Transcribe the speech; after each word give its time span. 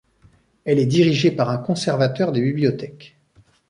Elle 0.65 0.79
est 0.79 0.87
dirigée 0.87 1.29
par 1.29 1.51
un 1.51 1.59
conservateur 1.59 2.31
des 2.31 2.41
bibliothèques. 2.41 3.19